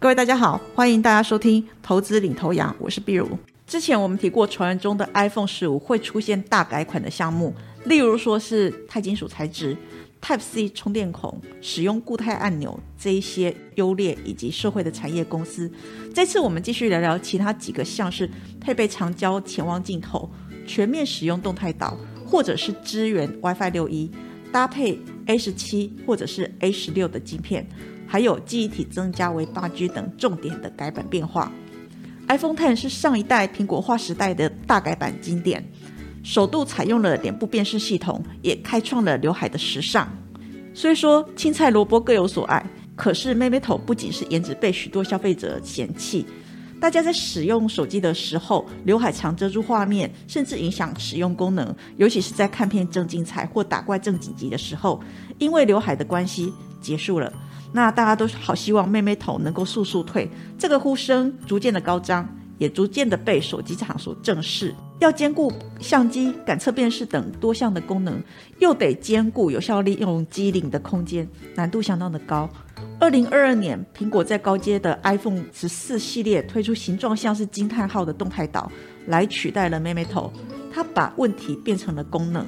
[0.00, 3.36] 各位大家好，欢迎大家收听投资领头羊，我是碧如。
[3.66, 7.52] 之前我们提过，传闻中的 iPhone 十五会出现大改款的项目，
[7.84, 9.76] 例如说是钛金属材质、
[10.22, 15.68] Type C 充电孔、使用固态按钮这一些优劣以及社会的产业公司。
[16.14, 18.30] 这次我们继续聊聊其他几个，像是
[18.60, 20.30] 配备长焦潜望镜头、
[20.64, 24.08] 全面使用动态岛，或者是支援 WiFi 六一，
[24.52, 27.68] 搭配 A 十七或者是 A 十六的晶片。
[28.08, 31.52] 还有记忆体增加为八 G 等重点的改版变化。
[32.26, 35.64] iPhone Ten 是上一代苹果划时代的大改版经典，
[36.22, 40.08] 首度采用了脸部辨识系统，也开创了刘海的时尚。
[40.74, 42.64] 虽说青菜萝卜各有所爱，
[42.96, 46.24] 可是妹妹头不仅是颜值被许多消费者嫌弃，
[46.78, 55.00] 大家在使用手机的时候，刘海常遮住画面，甚至影响使用功能，尤其是在看片正精彩或打怪正紧急的时候，
[55.38, 57.32] 因为刘海的关系结束了。
[57.72, 64.74] 那大家都好希望妹妹头能够速速退，这个呼声逐渐的高涨，也逐渐的被手机厂所正视。
[65.00, 68.20] 要兼顾相机、感测、辨识等多项的功能，
[68.58, 72.50] 又得兼顾有效利用机顶的空间，难度相当的高。
[72.98, 78.68] 二零二二年，苹果在高阶的 iPhone 十四系列推出形状像是惊叹号的动态岛，
[79.06, 80.32] 来取代了妹妹头。
[80.72, 82.44] 它把问题变成了功能，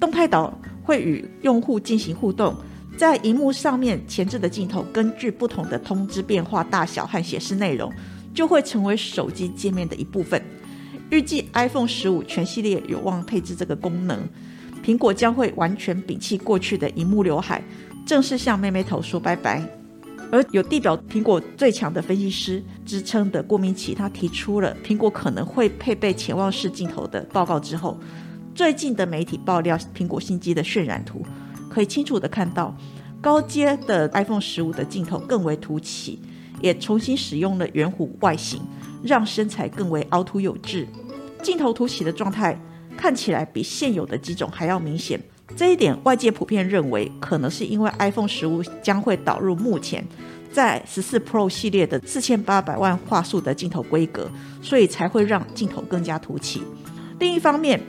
[0.00, 2.56] 动态岛会与用户进行互动。
[2.96, 7.92] 在荧幕上面前置的镜头，根据不同的通知变化大小和显示内容，
[8.32, 10.40] 就会成为手机界面的一部分。
[11.10, 14.20] 预计 iPhone 十五全系列有望配置这个功能。
[14.84, 17.62] 苹果将会完全摒弃过去的荧幕刘海，
[18.06, 19.62] 正式向妹妹头说拜拜。
[20.30, 27.98] 而有地表苹果最强的分析师支撑的郭明奇，他提出了苹果可能会配备潜望式镜头的报告之后，
[28.54, 31.24] 最近的媒体爆料苹果新机的渲染图。
[31.74, 32.72] 可以清楚的看到，
[33.20, 36.20] 高阶的 iPhone 十五的镜头更为凸起，
[36.60, 38.60] 也重新使用了圆弧外形，
[39.02, 40.86] 让身材更为凹凸有致。
[41.42, 42.56] 镜头凸起的状态
[42.96, 45.20] 看起来比现有的几种还要明显。
[45.56, 50.06] 这一点外界普遍认为，可能是因为 iPhone 十五将会导入目前
[50.52, 54.30] 在十四 Pro 系列的四千八百万画素的镜头规格，
[54.62, 56.62] 所以才会让镜头更加凸起。
[57.18, 57.80] 另一方面，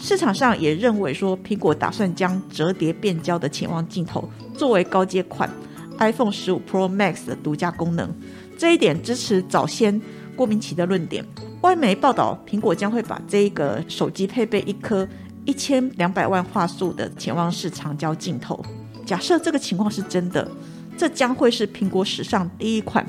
[0.00, 5.50] 市场上也认为说，苹果打算将折叠变焦的潜望镜头作为高阶款
[5.98, 8.08] iPhone 十五 Pro Max 的独家功能。
[8.56, 10.00] 这一点支持早先
[10.36, 11.24] 郭明奇的论点。
[11.62, 15.06] 外媒报道，苹果将会把这一个手机配备一颗
[15.44, 18.64] 一千两百万画素的潜望式长焦镜头。
[19.04, 20.48] 假设这个情况是真的，
[20.96, 23.04] 这将会是苹果史上第一款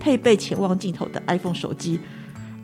[0.00, 2.00] 配备潜望镜头的 iPhone 手机。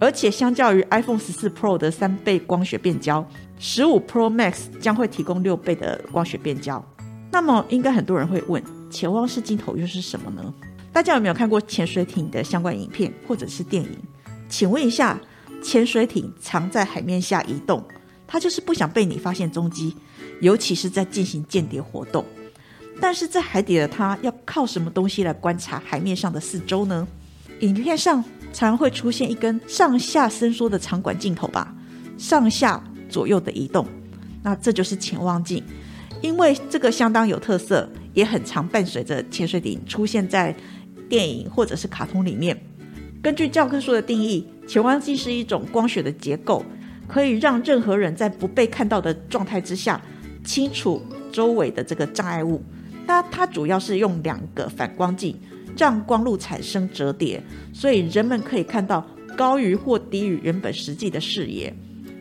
[0.01, 3.27] 而且相较于 iPhone 十四 Pro 的三倍光学变焦，
[3.59, 6.85] 十五 Pro Max 将会提供六倍的光学变焦。
[7.33, 10.55] 那么，应该很多人会问，潜望式镜头又是什么呢？
[10.93, 13.91] 大家有没有看过潜水艇的相关影片或者是电影？
[14.49, 15.19] 请问一下，
[15.63, 17.85] 潜水艇藏在海面下移动，
[18.27, 19.97] 它就是不想被你发现踪迹，
[20.41, 22.25] 尤其是在进行间谍活动。
[23.01, 27.07] 但是在海底的它要靠什么东西来观察海面上的四周呢？
[27.61, 28.25] 影片上。
[28.53, 31.75] 常会出现一根上下伸缩的长管镜头吧，
[32.17, 33.87] 上下左右的移动，
[34.43, 35.63] 那这就是潜望镜。
[36.21, 40.55] 因为这个相当有特色，也很常伴随着潜水艇出现在
[41.09, 42.61] 电影或者是卡通里面。
[43.23, 46.65] 根据教科书的定义，潜望镜是一种光学的结构，
[47.07, 50.01] 可以让任何人在不被看到的状态之下，
[50.45, 52.63] 清楚周围的这个障碍物。
[53.07, 55.37] 那它主要是用两个反光镜。
[55.79, 57.41] 让光路产生折叠，
[57.73, 59.07] 所以人们可以看到
[59.37, 61.73] 高于或低于原本实际的视野。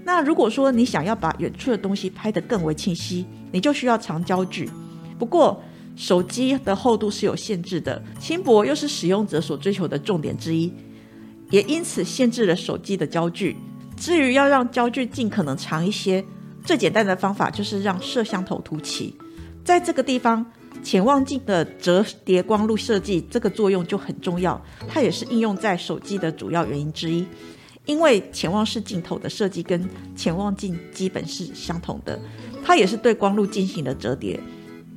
[0.05, 4.69] 那如果说你想要把远处的东西拍得更为清晰，你就需要长焦距。
[5.17, 5.61] 不过
[5.95, 10.71] 手机的厚度是有限制的，轻薄又是使用者所追求的重点之一，
[11.49, 13.55] 也因此限制了手机的焦距。
[13.97, 16.23] 至于要让焦距尽可能长一些，
[16.63, 19.15] 最简单的方法就是让摄像头凸起，
[19.65, 20.45] 在这个地方。
[20.83, 27.25] 潜望镜的折叠光路设计，这个作用就很重要，它也是应用在手机的主要原因之一。
[27.85, 32.19] 因为潜望式镜头的设计跟潜望镜基本是相同的，
[32.63, 34.37] 它也是对光路进行了折叠，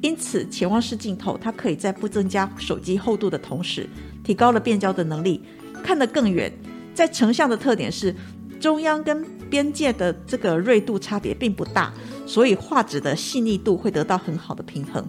[0.00, 3.88] 因此潜望式镜头它可以在不增加手机厚度的同时，
[4.24, 5.40] 提高了变焦的能力，
[5.84, 6.52] 看得更远。
[6.92, 8.12] 在成像的特点是
[8.58, 11.94] 中央跟边界的这个锐度差别并不大，
[12.26, 15.06] 所以画质的细腻度会得到很好的平衡。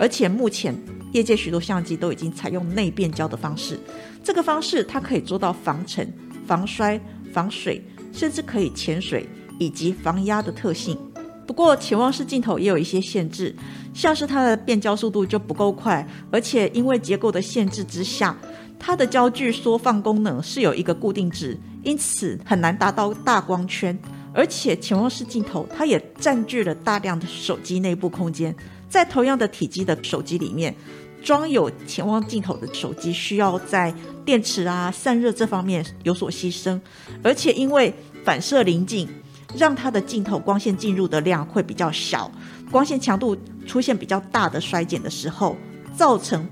[0.00, 0.74] 而且目前
[1.12, 3.78] 业界许多相机都已经采用内变焦的方式，
[4.24, 6.10] 这个方式它可以做到防尘、
[6.46, 6.98] 防摔、
[7.34, 10.98] 防水，甚至可以潜水以及防压的特性。
[11.46, 13.54] 不过潜望式镜头也有一些限制，
[13.92, 18.34] 像是它的变焦速度就不够快，而且因为结构的限制之下，
[18.78, 23.98] 它的焦距缩放功能是有一个固定值，因此很难达到大光圈。
[24.32, 28.54] 而且潜望式镜头它也占据了大量的手机内部空间，
[28.90, 30.74] 在同样的体积的手机里面，
[31.22, 33.94] 装有潜望镜头的手机需要在
[34.24, 36.78] 电池啊散热这方面有所牺牲，
[37.22, 37.94] 而且因为
[38.24, 39.08] 反射临近，
[39.56, 42.30] 让它的镜头光线进入的量会比较小，
[42.70, 45.56] 光线强度出现比较大的衰减的时候，
[45.96, 46.44] 造成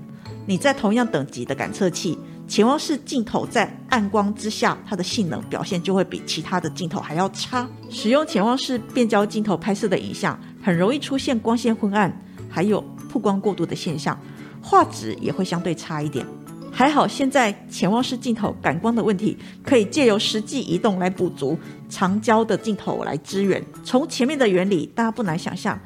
[0.45, 2.17] 你在同样等级的感测器。
[2.47, 7.67] 潜望式镜头在暗光之下，它的性能表现就会比其他的镜头还要差。
[7.91, 12.11] 使用潜望式变焦镜头拍摄的影像，很容易出现光线昏暗，
[12.49, 14.19] 还有曝光过度的现象，
[14.61, 16.25] 画质也会相对差一点。
[16.71, 21.57] 还好，现在潜望式镜头感光的问题，可以借由实际移动来补足
[21.89, 23.61] 长焦的镜头来支援。
[23.83, 25.77] 从前面的原理，大家不难想象，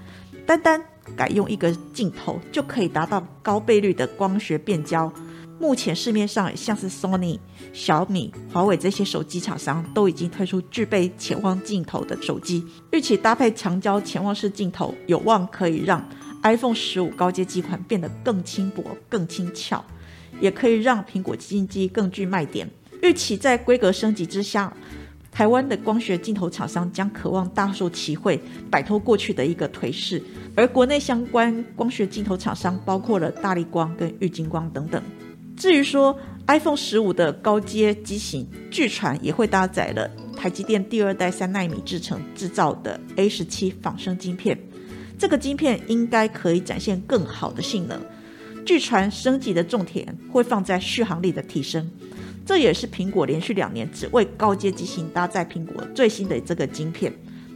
[0.45, 0.80] 单单
[1.15, 5.12] 改用一个镜头，就可以达到高倍率的光学变焦。
[5.59, 7.39] 目前市面上像是 Sony、
[7.71, 16.06] 小米、华为这些手机厂商都已经推出具备潜望镜头的手机，预期搭配长焦潜望式镜头，有望可以让
[16.44, 19.84] iPhone 十五高阶机款变得更轻薄、更轻巧，
[20.40, 22.69] 也可以让苹果新机更具卖点。
[23.01, 24.72] 预期在规格升级之下，
[25.31, 30.22] 台湾的光学镜头厂商将渴望大受其惠，摆脱过去的一个颓势。
[30.56, 35.01] 而国内相关光学镜头厂商包括了大力光跟玉金光等等。
[35.57, 36.18] 至于说
[36.48, 44.57] iPhone 十五的高阶机型，据传也会搭载了台积电第二代三纳米制程制造的 A 十七仿生晶片，
[45.24, 47.98] 这个晶片应该可以展现更好的性能。
[48.66, 51.90] 据传升级的重点会放在续航力的提升，
[52.46, 57.10] 这也是苹果连续两年只为高阶机型搭载苹果最新的这个晶片。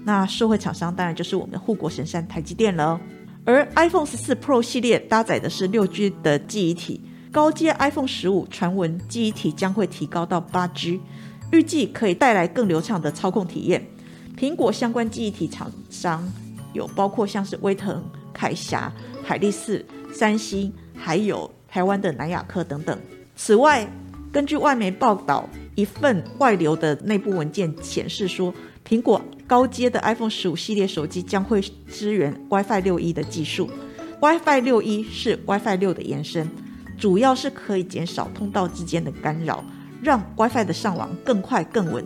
[0.05, 2.97] 那社会厂商当然就是我们护国神山台积电了。
[3.43, 7.01] 而 iPhone 十四 Pro 系列搭载的是六 G 的记忆体。
[7.33, 11.01] 高阶 iPhone 十五传闻记忆体将会提高到八 G，
[11.51, 13.85] 预计可以带来更流畅的操控体验。
[14.39, 16.31] 苹果相关记忆体厂商
[16.77, 18.01] 有包括像是威腾、
[18.33, 18.91] 凯霞、
[19.23, 22.97] 海力士、三星，还有台湾的南亚科等等。
[23.35, 23.85] 此外，
[24.31, 28.53] 根据外媒报道，一份外流的内部文件显示说，
[28.87, 33.69] 苹果高阶的 iPhone 十五系列手机将会支援 WiFi 六一的技术。
[34.21, 36.49] WiFi 六一是 WiFi 六的延伸。
[36.97, 39.63] 主要是可以减少通道之间的干扰，
[40.01, 42.03] 让 WiFi 的上网更快更稳。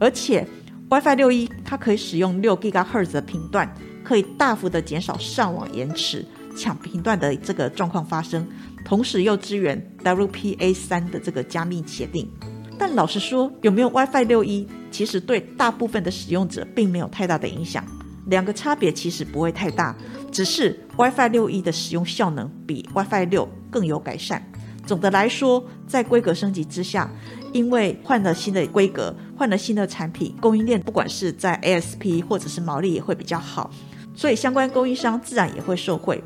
[0.00, 0.44] 而且
[0.90, 3.72] WiFi 六一它可以使用六 GHz 的频段，
[4.04, 6.24] 可以大幅的减少上网延迟、
[6.56, 8.46] 抢频段的这个状况发生。
[8.84, 12.30] 同时又支援 WPA 三的这个加密协定。
[12.78, 17.82] 但老实说，有没有 WiFi 六一，其实对大部分的使用者并没有太大的影响。
[18.26, 19.96] 两个差别其实不会太大，
[20.30, 24.42] 只是 WiFi 六一的使用效能比 WiFi 六更有改善。
[24.86, 27.10] 总的来说，在规格升级之下，
[27.52, 33.70] 因为换了新的规格，换了新的产品，供应链不管是在 ASP 或者是毛利也会比较好，
[34.14, 36.22] 所以相关供应商自然也会受惠。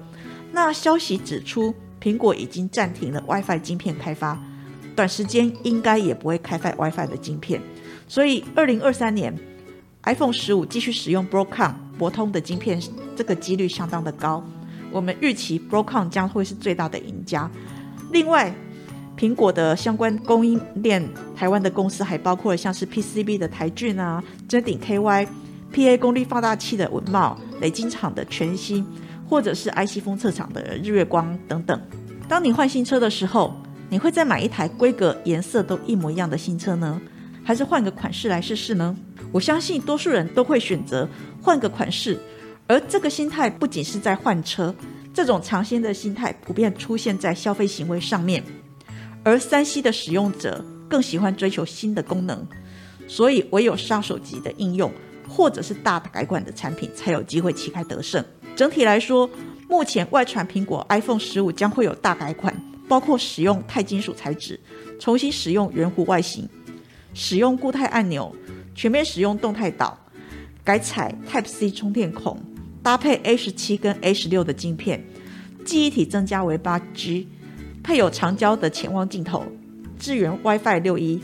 [0.53, 4.39] 那消息指出，苹果已经暂停了 WiFi 晶片开发，
[4.95, 7.61] 短时间应该也不会开发 WiFi 的晶片，
[8.07, 9.35] 所以二零二三年
[10.05, 11.73] iPhone 十五继续使用 Broadcom。
[11.99, 12.81] 博通的晶片，
[13.17, 14.41] 这个几率相当的高。
[14.93, 17.51] 我们预期 Broadcom 将会是最大的赢家。
[18.13, 18.55] 另外，
[19.19, 21.05] 苹果的相关供应链，
[21.35, 25.27] 台湾的公司还包括了像是 PCB 的台骏啊、真鼎 KY、
[25.75, 28.85] PA 功率放大器的文茂、雷晶厂的全新，
[29.29, 31.81] 或者是 IC 封测厂的日月光等等。
[32.29, 33.55] 当你换新车的时候，
[33.89, 37.01] 你会再买一台规格、颜色都一模一样的新车呢，
[37.43, 38.95] 还是换个款式来试试呢？
[39.33, 41.09] 我相信多数人都会选择
[41.43, 42.19] 换个款式，
[42.67, 44.75] 而这个心态不仅是在换车，
[45.13, 48.43] 这种尝鲜的心态普遍出现在消费行为上面。
[49.25, 52.47] 而三 C 的使用者更喜欢追求新的功能，
[53.07, 54.91] 所以唯有杀手级的应用
[55.29, 58.25] 或者是大改款的产品才有机会旗开得胜。
[58.57, 59.29] 整体来说，
[59.69, 62.55] 目前外传苹果 iPhone 十五将会有大改款，
[62.89, 64.59] 包括使用钛金属材质，
[64.99, 66.49] 重新使用圆弧外形，
[67.15, 68.35] 使用固态按钮。
[68.75, 69.99] 全面使用动态岛，
[70.63, 72.41] 改采 Type C 充电孔，
[72.81, 75.05] 搭配 A 十七跟 A 十六的镜片，
[75.65, 77.27] 记忆体增加为八 G，
[77.83, 79.45] 配有长焦的潜望镜头，
[79.99, 81.21] 支援 WiFi 六一，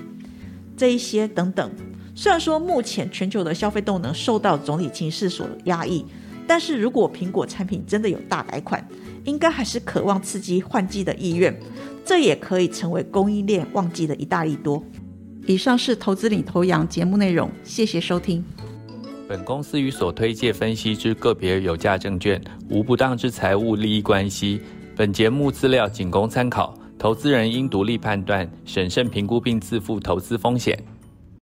[0.76, 1.70] 这一些等等。
[2.14, 6.04] 虽然说目前全球的消费动能受到总体情势所压抑，
[6.46, 8.86] 但是如果苹果产品真的有大改款，
[9.24, 11.54] 应该还是渴望刺激换季的意愿，
[12.04, 14.82] 这也可以成为供应链旺季的一大利多。
[15.46, 18.44] 以上是投资领头羊节目内容，谢谢收听。
[19.28, 24.60] 本公司与所推介分析之个别有价证券无不当之财务利益关系。
[24.94, 26.78] 本节目资料仅供参考。
[26.96, 30.78] 投资人应独立判断、审慎评估并自负投资风险。